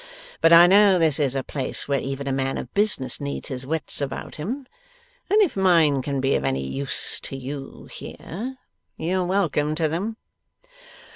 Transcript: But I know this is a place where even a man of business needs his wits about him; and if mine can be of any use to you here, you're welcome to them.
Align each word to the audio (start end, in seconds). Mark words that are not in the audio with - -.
But 0.41 0.51
I 0.51 0.65
know 0.65 0.97
this 0.97 1.19
is 1.19 1.35
a 1.35 1.43
place 1.43 1.87
where 1.87 1.99
even 1.99 2.25
a 2.27 2.31
man 2.31 2.57
of 2.57 2.73
business 2.73 3.21
needs 3.21 3.49
his 3.49 3.67
wits 3.67 4.01
about 4.01 4.37
him; 4.37 4.65
and 5.29 5.39
if 5.43 5.55
mine 5.55 6.01
can 6.01 6.19
be 6.19 6.33
of 6.33 6.43
any 6.43 6.65
use 6.65 7.19
to 7.19 7.37
you 7.37 7.85
here, 7.91 8.57
you're 8.97 9.25
welcome 9.25 9.75
to 9.75 9.87
them. 9.87 10.17